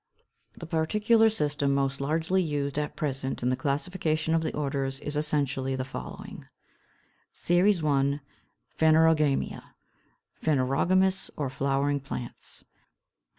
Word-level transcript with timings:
554. 0.59 0.59
The 0.59 0.81
particular 0.87 1.29
system 1.29 1.75
most 1.75 2.01
largely 2.01 2.41
used 2.41 2.79
at 2.79 2.95
present 2.95 3.43
in 3.43 3.49
the 3.49 3.55
classification 3.55 4.33
of 4.33 4.41
the 4.41 4.51
orders 4.55 4.99
is 5.01 5.15
essentially 5.15 5.75
the 5.75 5.85
following: 5.85 6.47
SERIES 7.33 7.83
I. 7.85 8.19
PHANEROGAMIA: 8.79 9.75
PHANEROGAMOUS 10.41 11.29
OR 11.37 11.51
FLOWERING 11.51 11.99
PLANTS. 11.99 12.63